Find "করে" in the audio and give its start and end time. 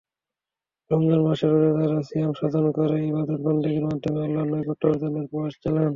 2.77-2.97